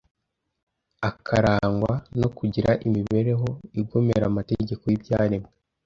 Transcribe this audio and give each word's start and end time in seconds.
akarangwa 1.09 1.91
no 2.19 2.27
kugira 2.37 2.71
imibereho 2.87 3.47
igomera 3.81 4.23
amategeko 4.31 4.83
y’ibyaremwe 4.87 5.51